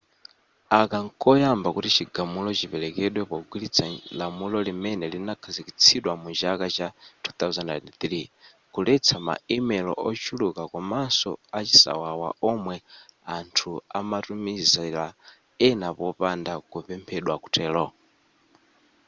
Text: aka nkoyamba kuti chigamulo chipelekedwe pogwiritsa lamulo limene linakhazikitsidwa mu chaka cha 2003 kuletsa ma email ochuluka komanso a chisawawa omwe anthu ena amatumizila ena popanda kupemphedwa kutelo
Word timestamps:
aka 0.79 0.97
nkoyamba 1.05 1.67
kuti 1.75 1.89
chigamulo 1.97 2.49
chipelekedwe 2.59 3.21
pogwiritsa 3.31 3.85
lamulo 4.19 4.57
limene 4.67 5.05
linakhazikitsidwa 5.13 6.13
mu 6.21 6.29
chaka 6.39 6.65
cha 6.75 6.87
2003 7.23 8.21
kuletsa 8.73 9.15
ma 9.27 9.35
email 9.55 9.87
ochuluka 10.09 10.61
komanso 10.71 11.31
a 11.57 11.59
chisawawa 11.67 12.29
omwe 12.51 12.75
anthu 13.35 13.71
ena 13.79 13.85
amatumizila 13.99 15.05
ena 15.67 15.87
popanda 15.99 16.53
kupemphedwa 16.71 17.35
kutelo 17.43 17.85